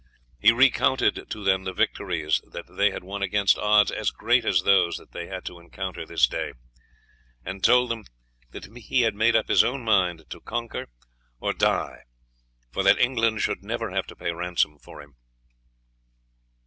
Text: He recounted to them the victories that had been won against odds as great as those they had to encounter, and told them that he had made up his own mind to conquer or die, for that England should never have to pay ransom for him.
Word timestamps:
He 0.39 0.51
recounted 0.51 1.29
to 1.29 1.43
them 1.43 1.63
the 1.63 1.73
victories 1.73 2.41
that 2.49 2.65
had 2.67 2.75
been 2.75 3.05
won 3.05 3.21
against 3.21 3.55
odds 3.59 3.91
as 3.91 4.09
great 4.09 4.45
as 4.45 4.63
those 4.63 4.99
they 5.11 5.27
had 5.27 5.45
to 5.45 5.59
encounter, 5.59 6.03
and 7.45 7.63
told 7.63 7.91
them 7.91 8.05
that 8.49 8.65
he 8.77 9.01
had 9.01 9.13
made 9.13 9.35
up 9.35 9.47
his 9.47 9.63
own 9.63 9.83
mind 9.85 10.23
to 10.31 10.41
conquer 10.41 10.87
or 11.39 11.53
die, 11.53 12.05
for 12.71 12.81
that 12.81 12.97
England 12.97 13.41
should 13.43 13.61
never 13.63 13.91
have 13.91 14.07
to 14.07 14.15
pay 14.15 14.31
ransom 14.31 14.79
for 14.79 15.03
him. 15.03 15.17